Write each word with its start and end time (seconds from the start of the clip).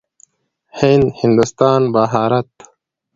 هند، 0.77 1.05
هندوستان، 1.19 1.81
بهارت. 1.93 2.51